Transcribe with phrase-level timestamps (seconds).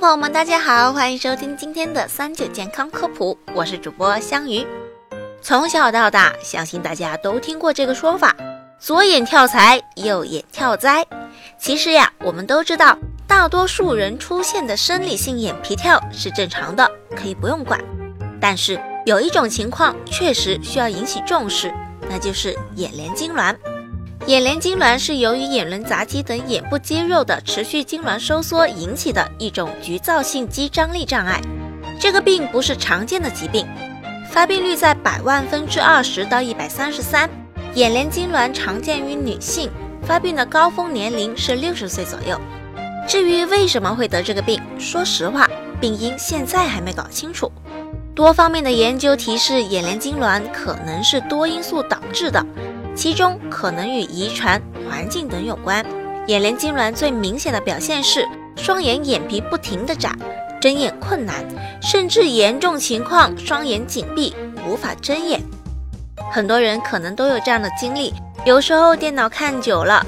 [0.00, 4.66] 朋友们，大家好，欢迎收听今天的三九健康科普，我是主播香鱼。
[5.42, 8.34] 从小到大，相信大家都听过这个说法：
[8.78, 11.06] 左眼跳财，右眼跳灾。
[11.58, 12.96] 其实呀，我们都知道，
[13.26, 17.78] 大多数人出现的生理性眼皮跳是正常的，可以不用管。
[18.40, 21.70] 但是有一种情况确实需要引起重视，
[22.08, 23.54] 那就是眼帘痉挛。
[24.26, 31.40] 眼帘痉挛是由于眼轮匝肌等眼部肌肉的持续痉挛收缩引起的一种局灶性肌张力障碍。
[31.98, 33.66] 这个病不是常见的疾病，
[34.30, 37.28] 发病率在百万分之二十到一百三十三。
[37.74, 39.70] 眼帘痉挛常见于女性，
[40.02, 42.38] 发病的高峰年龄是六十岁左右。
[43.08, 45.48] 至于为什么会得这个病，说实话，
[45.80, 47.50] 病因现在还没搞清楚。
[48.14, 52.44] 多方面的研究提示，眼帘痉挛可能是多因素导致的。
[52.94, 55.84] 其中可能与遗传、环境等有关。
[56.26, 60.14] 眼帘痉挛最明显的表现是双眼眼皮不停地眨，
[60.60, 61.44] 睁眼困难，
[61.82, 64.34] 甚至严重情况双眼紧闭，
[64.68, 65.40] 无法睁眼。
[66.30, 68.12] 很多人可能都有这样的经历：
[68.44, 70.04] 有时候电脑看久了，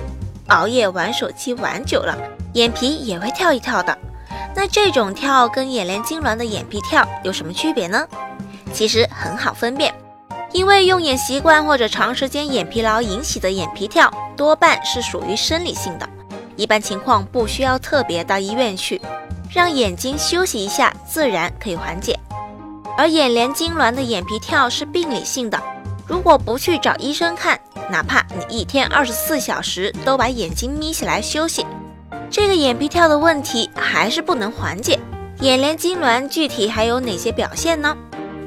[0.48, 2.16] 熬夜玩手机玩久了，
[2.52, 3.96] 眼皮也会跳一跳的。
[4.54, 8.06] 那这种跳跟眼帘痉挛的眼皮跳有什么区别呢？
[8.72, 9.92] 其实很好分辨。
[10.52, 16.08] 因为用眼习惯或者长时间眼疲劳引起的眼皮跳，多半是属于生理性的，
[16.56, 19.00] 一般情况不需要特别到医院去，
[19.50, 22.18] 让眼睛休息一下，自然可以缓解。
[22.98, 25.60] 而眼帘痉挛的眼皮跳是病理性的，
[26.06, 27.58] 如果不去找医生看，
[27.90, 31.64] 哪怕你一天二十四小时都把眼睛眯起来休息，
[32.30, 35.00] 这个眼皮跳的问题还是不能缓解。
[35.40, 37.96] 眼帘痉挛具体还有哪些表现呢？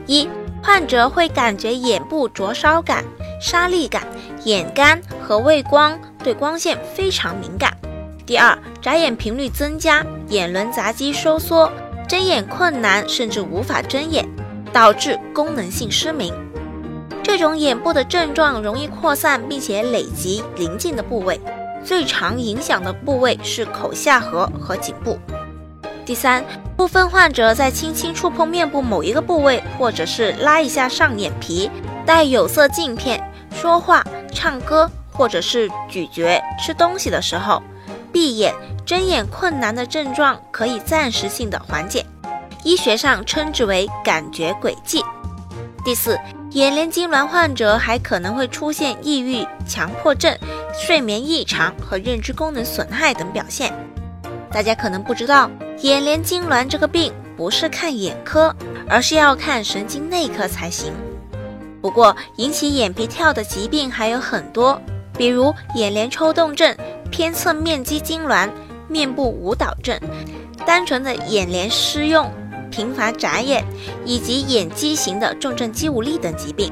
[0.05, 0.29] 一
[0.65, 3.05] 患者会感觉眼部灼烧感、
[3.39, 4.01] 沙粒感，
[4.45, 7.77] 眼干和畏光，对光线非常敏感。
[8.25, 11.71] 第二，眨眼频率增加，眼轮匝肌收缩，
[12.07, 14.27] 睁眼困难，甚至无法睁眼，
[14.73, 16.33] 导致功能性失明。
[17.21, 21.39] 这种眼部的症状容易扩散，并且累及邻近的部位，
[21.83, 25.19] 最常影响的部位是口下颌和颈部。
[26.05, 26.45] 第三，
[26.77, 31.69] 部分患者在轻轻触碰面部某一个部位，或者是拉一下上眼皮、
[32.05, 33.19] 戴有色镜片、
[33.51, 37.63] 说话、唱歌，或者是咀嚼、吃东西的时候，
[38.13, 38.53] 闭眼、
[38.85, 42.05] 睁眼困难的症状可以暂时性的缓解，
[42.63, 45.03] 医学上称之为感觉轨迹。
[45.83, 46.19] 第四，
[46.51, 50.37] 眼帘痉挛患者还可能会出现抑郁、强迫症、
[50.71, 53.73] 睡眠异常和认知功能损害等表现。
[54.55, 55.51] 大家可能不知道。
[55.81, 58.55] 眼帘痉挛这个病不是看眼科，
[58.87, 60.93] 而是要看神经内科才行。
[61.81, 64.81] 不过，引起眼皮跳的疾病还有很多，
[65.17, 66.73] 比如眼帘抽动症、
[67.11, 68.49] 偏侧面积痉挛、
[68.87, 69.99] 面部舞蹈症、
[70.65, 72.31] 单纯的眼帘湿用、
[72.71, 73.61] 频繁眨眼，
[74.05, 76.71] 以及眼畸形的重症肌无力等疾病。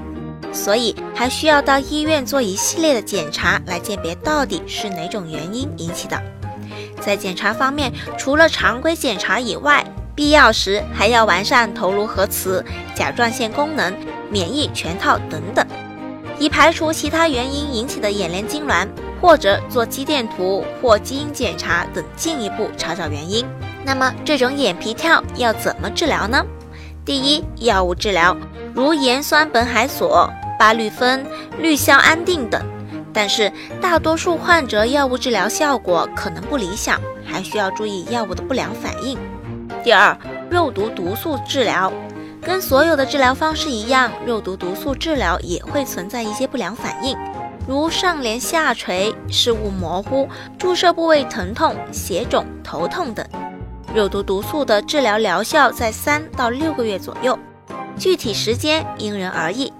[0.53, 6.17] 所以，还需要到医院做一系列的检查来鉴别到底是哪种原因引起的。
[7.03, 9.83] 在检查方面，除了常规检查以外，
[10.15, 13.93] 必要时还要完善头颅核磁、甲状腺功能、
[14.29, 15.65] 免疫全套等等，
[16.37, 18.87] 以排除其他原因引起的眼帘痉挛，
[19.19, 23.45] 或者做肌电图或基因检查等进一步查找原因。
[23.83, 26.45] 那么，这种眼皮跳要怎么治疗呢？
[27.03, 28.37] 第一，药物治疗，
[28.73, 31.25] 如盐酸苯海索、巴氯芬、
[31.57, 32.61] 氯硝安定等。
[33.13, 39.17] 但是大多数患者药物治疗效果可能不理想，还需要注意药物的不良反应。
[39.83, 40.17] 第二，
[40.49, 41.93] 肉毒毒素治疗，
[42.41, 47.17] 跟所有的治疗方式一样，肉毒毒素治疗也会存在一些不良反应，
[47.67, 53.25] 如上睑下垂、视物模糊、注射部位疼痛、血肿、头痛等。
[53.93, 57.37] 肉毒毒素的治疗疗效在三到六个月左右，
[57.95, 59.71] 具体时间因人而异。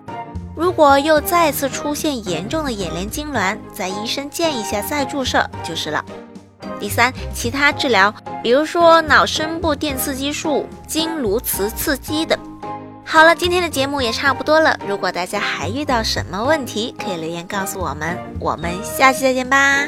[0.55, 6.03] 如果又再次出现严重的眼帘痉挛，在医生建议下再注射就是了。
[6.79, 12.37] 第三，其他治疗，比如说脑深部电刺激术、经颅磁刺激等。
[13.05, 14.77] 好了，今天的节目也差不多了。
[14.87, 18.17] 如果大家还遇到什么问题，可以留言告诉我们。
[18.39, 19.87] 我们下期再见吧。